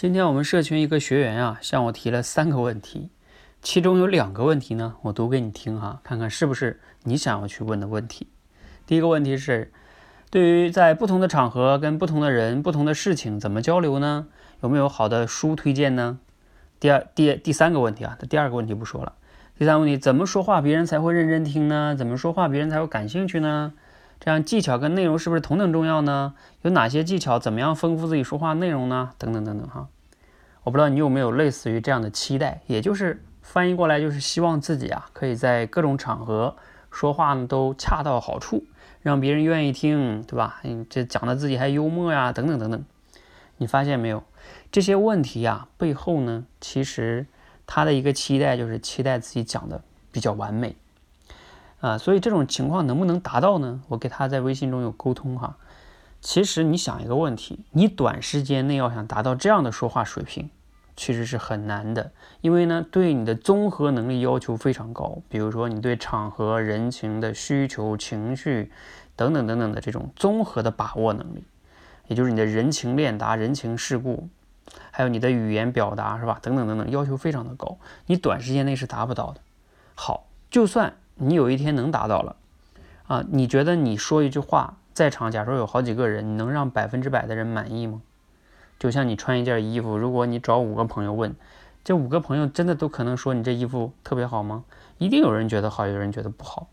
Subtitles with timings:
[0.00, 3.10] 今天我们社群一个学员啊，向我提了三个问题，
[3.60, 8.28] 其中有两个问题呢，我读给你听哈，看看是不是你想要去问的问题。
[8.86, 9.72] 第一个问题是，
[10.30, 14.28] 对于在不同的场合跟不同的人、不同的事情怎么交流呢？
[14.60, 16.20] 有没有好的书推荐呢？
[16.78, 19.14] 第二、第第三个问题啊，第二个问题不说了。
[19.58, 21.96] 第三个问题，怎么说话别人才会认真听呢？
[21.98, 23.72] 怎么说话别人才会感兴趣呢？
[24.20, 26.34] 这样技巧跟内容是不是同等重要呢？
[26.62, 27.38] 有哪些技巧？
[27.38, 29.10] 怎么样丰富自己说话内容呢？
[29.16, 29.88] 等等等等哈，
[30.64, 36.56] 我不知道你有没有类似于这样的期待，也就是翻译过来就是希望自己啊可以在各种场合
[36.90, 38.64] 说话呢都恰到好处，
[39.02, 40.60] 让别人愿意听，对吧？
[40.64, 42.84] 嗯，这讲的自己还幽默呀，等等等等。
[43.58, 44.24] 你发现没有？
[44.70, 47.26] 这些问题呀背后呢，其实
[47.66, 50.76] 他的一个期待就是期待自己讲的比较完美。
[51.80, 53.80] 啊，所以这种情况能不能达到呢？
[53.88, 55.56] 我给他在微信中有沟通哈。
[56.20, 60.50] 其实你想一个问题，你短时间内要想达到这样的说话水平，
[60.96, 62.10] 其实是很难的，
[62.40, 65.18] 因为呢，对你的综合能力要求非常高。
[65.28, 68.72] 比如说，你对场合、人情的需求、情绪
[69.14, 71.44] 等等等等的这种综合的把握能力，
[72.08, 74.28] 也就是你的人情练达、人情世故，
[74.90, 76.40] 还有你的语言表达，是吧？
[76.42, 79.40] 等等等等，要求非常的高，你短时间内是达不到的。
[79.94, 80.92] 好，就算。
[81.18, 82.36] 你有一天能达到了，
[83.06, 88.00] 啊，你觉得你说一句话，在场假如有好几个人，你能让百分之百的人满意吗？
[88.78, 91.34] 就像你穿一件衣服，如果你找五个朋友问，
[91.82, 94.64] 这五个朋友真的都可能说你这衣服特别好吗？
[94.98, 96.68] 一定有人觉得好，有人觉得不好。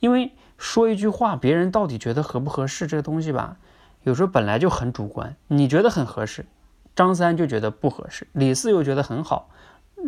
[0.00, 3.56] 因为说一句话，别人到底觉得合不合适这个东西吧，
[4.02, 5.34] 有时候本来就很主观。
[5.46, 6.44] 你觉得很合适，
[6.94, 9.48] 张三就觉得不合适，李四又觉得很好，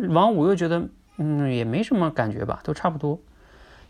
[0.09, 0.87] 王五又觉得
[1.17, 3.19] 嗯也没什么感觉吧，都差不多。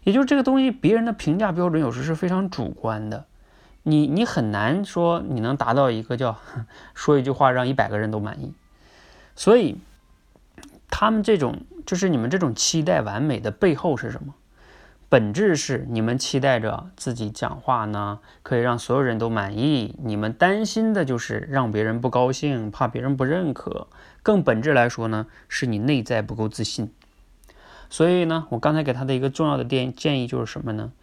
[0.03, 3.25] 也就是这个东西，别人的评价标准有时是非常主观的，
[3.83, 6.37] 你你很难说你能达到一个叫
[6.93, 8.53] 说一句话让一百个人都满意，
[9.35, 9.77] 所以
[10.89, 14.33] 他们这种就是你们这种期待完美的背后是什么？
[15.09, 23.87] 本质是你们期待着自己讲话呢可以让所有人都满意，你们担心的就是让别人不高兴，怕别人不认可。
[24.23, 26.93] 更本质来说呢，是你内在不够自信。
[27.91, 30.93] 所以呢，我刚才给他的一个重要的建建议就是什么呢？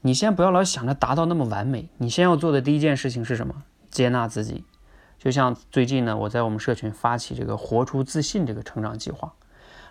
[0.00, 3.62] 你先不要老想着达到那么完美，你先要做的第一件事情是什么？
[3.92, 4.64] 接纳自己。
[5.20, 9.34] 就像最近呢，我在我们社群发起这个“活出自信”这个成长计划，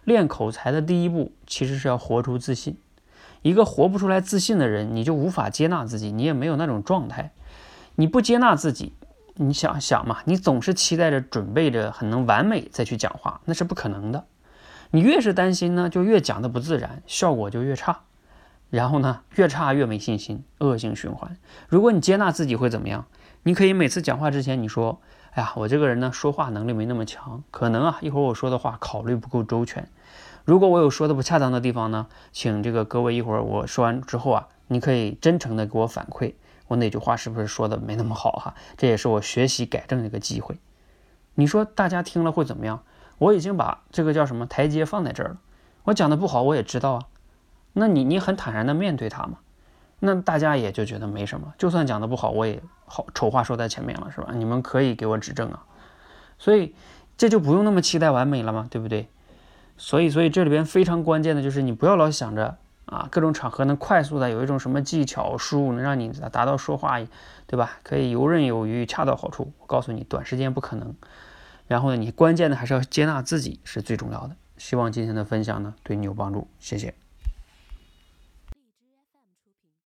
[0.03, 2.78] 练口才的第一步其实是要活出自信。
[3.41, 7.31] 一个活不出来自信的人，你就无法接纳自己，你也没有那种状态。
[7.95, 8.91] 你不接纳自己，
[9.35, 14.25] 你想想嘛，你总是期待着、准备着很能完美再去讲话，那是不可能的。
[14.91, 18.02] 你越是担心呢，就越讲的不自然，效果就越差，
[18.69, 21.38] 然后呢，越差越没信心，恶性循环。
[21.69, 23.06] 如果你接纳自己会怎么样？
[23.44, 29.88] 你可以每次讲话之前你说：“哎呀，我这个人呢，说话能力没那么强，可能啊，一会儿我说的话考虑不够周全。
[30.46, 36.34] 如果我有说的不恰当的地方呢，请这个各位一会儿我说完之后啊，你可以真诚的给我反馈，
[36.68, 38.53] 我哪句话是不是说的没那么好哈？
[38.78, 40.59] 这也是我学习改正的一个机会。
[41.35, 42.84] 你说大家听了会怎么样？”
[43.22, 45.38] 我已经把这个叫什么台阶放在这儿了，
[45.84, 47.06] 我讲的不好我也知道啊，
[47.74, 49.38] 那你你很坦然的面对它嘛，
[50.00, 54.30] 那大家也就觉得没什么，就算讲的不好我也好丑话说在前面了是吧？
[54.34, 55.62] 你们可以给我指正啊，
[56.40, 56.74] 所以
[57.16, 59.08] 这就不用那么期待完美了嘛，对不对？
[59.78, 67.00] 所以所以这里边非常关键的就是你不要老想着啊各种场合能快速的有一种什么技巧输入能让你达到说话
[67.46, 67.74] 对吧？
[67.84, 70.96] 可以游刃有余恰到好处，我告诉你短时间不可能。
[71.72, 74.36] 然后呢，你关键的还是要接纳自己是最重要的。
[74.58, 76.94] 希望今天的分享呢对你有帮助，谢谢。